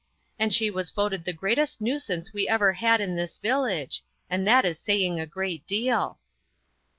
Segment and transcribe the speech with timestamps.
[0.39, 4.65] And she was voted the greatest nuisance we ever had in this village, and that
[4.65, 6.17] is saying a great deal."